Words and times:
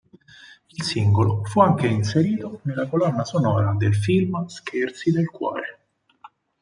Il 0.71 0.81
singolo 0.83 1.45
fu 1.45 1.59
anche 1.61 1.85
inserito 1.85 2.61
nella 2.63 2.87
colonna 2.87 3.23
sonora 3.23 3.75
del 3.77 3.93
film 3.95 4.47
"Scherzi 4.47 5.11
del 5.11 5.29
cuore". 5.29 5.79